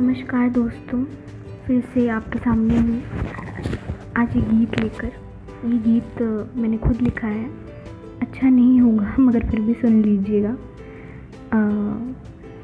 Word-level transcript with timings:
नमस्कार 0.00 0.48
दोस्तों, 0.48 1.04
फिर 1.66 1.80
से 1.80 2.08
आपके 2.08 2.38
सामने 2.38 2.76
हूँ। 2.76 3.02
आज 4.16 4.36
ये 4.36 4.42
गीत 4.42 4.80
लेकर। 4.80 5.06
ये 5.68 5.78
गीत 5.78 6.22
मैंने 6.56 6.78
खुद 6.78 7.00
लिखा 7.00 7.28
है। 7.28 7.50
अच्छा 8.22 8.48
नहीं 8.48 8.80
होगा, 8.80 9.14
मगर 9.20 9.46
फिर 9.50 9.60
भी 9.60 9.74
सुन 9.74 10.02
लीजिएगा। 10.02 10.56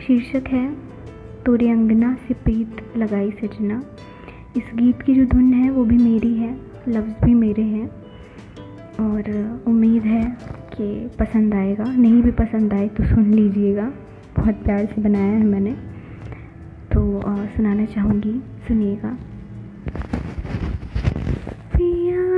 शीर्षक 0.06 0.44
है 0.48 0.76
तोरे 1.46 1.70
अंगना 1.70 2.16
से 2.28 2.34
प्रीत 2.34 2.76
लगाई 2.96 3.30
सजना। 3.30 3.82
इस 4.56 4.64
गीत 4.74 5.02
की 5.02 5.14
जो 5.14 5.24
धुन 5.24 5.52
है, 5.52 5.70
वो 5.70 5.84
भी 5.84 5.96
मेरी 5.96 6.34
है, 6.34 6.60
लफ्ज़ 6.88 7.24
भी 7.24 7.34
मेरे 7.34 7.62
हैं। 7.62 7.90
और 9.00 9.60
उम्मीद 9.66 10.02
है 10.02 10.36
कि 10.48 11.10
पसंद 11.18 11.54
आएगा। 11.54 11.84
नहीं 11.84 12.22
भी 12.22 12.30
पसंद 12.30 12.74
आए 12.74 12.88
तो 12.88 13.04
सुन 13.04 13.30
लीजिएगा। 13.30 13.92
बहुत 14.36 14.54
प्यार 14.54 14.86
से 14.86 15.02
बनाया 15.02 15.32
है 15.32 15.44
मैंने। 15.44 15.93
सुनाना 17.56 17.84
चाहूँगी। 17.84 18.32
सुनिएगा। 18.68 19.18
पिया 21.76 22.33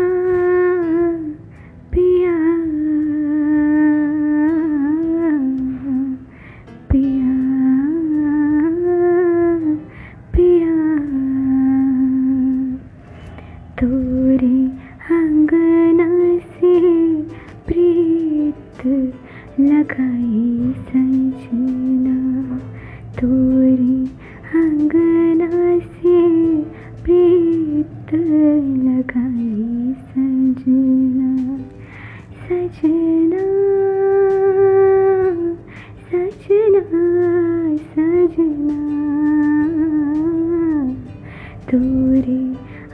तोरे 42.17 42.37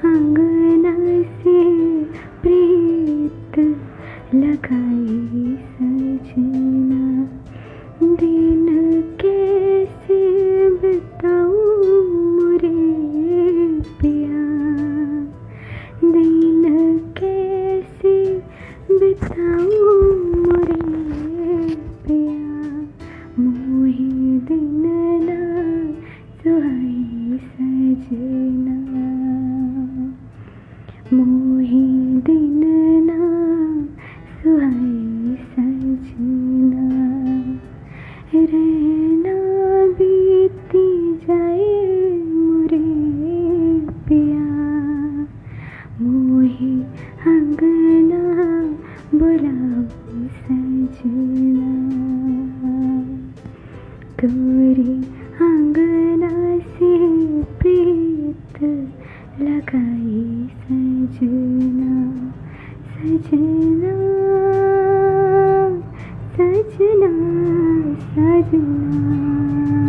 अंगना 0.09 0.93
से 1.43 1.59
प्रीत 2.43 3.59
लगाई 4.35 5.57
सजना। 5.75 7.03
दिन 8.17 8.62
मोहे 31.15 31.81
दिन 32.27 32.61
ना 33.07 33.25
सुहाई 34.37 35.37
सजना। 35.51 36.87
रहना 38.35 39.35
बीती 39.99 40.87
जाए 41.15 41.69
मुरे 42.29 42.85
पिया 44.09 44.47
मोहे 46.03 46.73
सजना। 50.39 51.43
तोरे 54.21 54.93
अंगना 55.47 56.59
से 56.59 56.91
प्रीत 57.43 58.63
लगाई 59.41 60.51
सजना 61.03 61.95
सजना 62.95 63.95
सजना 66.37 67.11
सजना। 68.15 69.82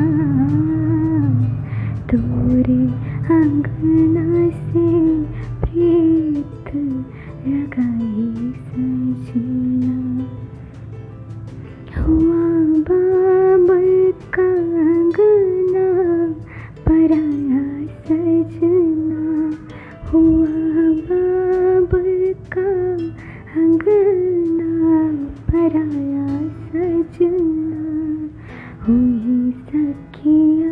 हुई 28.88 29.52
सखिया 29.52 30.72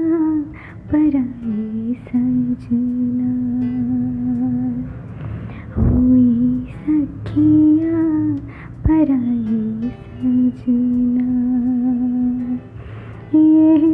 पराई 0.92 1.94
सजना। 1.94 3.32
हुई 5.78 6.66
सखिया 6.66 8.04
पराई 8.88 9.90
सजना। 9.90 11.32
ये 13.36 13.91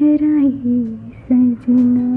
राई 0.00 0.86
सजना। 1.14 2.11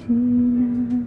सजना 0.00 1.00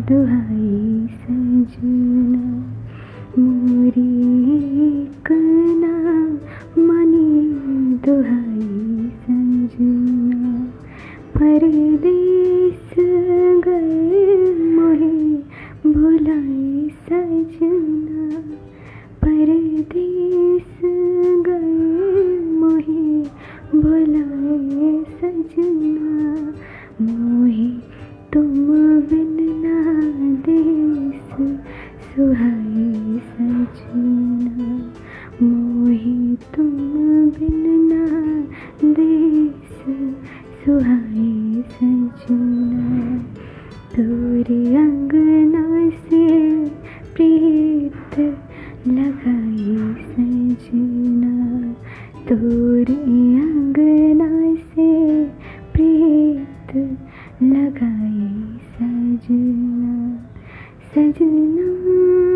दुहाई 0.00 1.06
सजना। 1.10 2.74
मोरी 3.38 4.22
एक 4.88 5.57
दुहाई 8.08 9.08
संजना 9.22 10.52
परदेश 11.36 12.94
गए 13.66 14.36
मोहे 14.76 15.10
भुलाए 15.92 16.88
सजना 17.08 18.30
परदेश 19.24 20.80
गए 21.48 22.38
मोहे 22.60 23.22
भुलाए 23.82 25.04
सजना 25.20 26.52
मोहे 27.02 27.68
तुम 28.32 28.66
बिन 29.10 29.36
ना 29.66 29.76
देस 30.46 31.36
सुहाए 32.08 33.18
सजना, 33.28 34.68
मोहे 35.42 36.36
तुम 36.36 36.70
बिन 37.30 37.87
तोरे 43.96 44.76
अंगना 44.76 45.90
से 45.90 46.64
प्रीत 47.14 48.18
लगाई 48.88 49.76
सजना 50.02 51.62
तोरे 52.28 53.40
अंगना 53.40 54.54
से 54.54 55.24
प्रीत 55.72 56.98
सजना 57.42 58.48
सजना 58.54 60.16
सजना। 60.94 62.27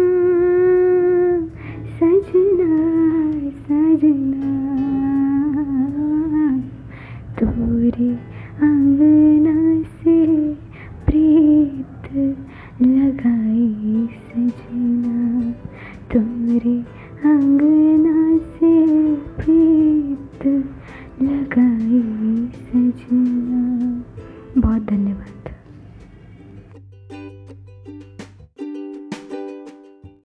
तोरे 7.92 8.14
अंगना 8.66 9.21